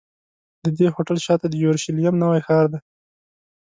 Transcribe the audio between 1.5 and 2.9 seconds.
یورشلېم نوی ښار دی.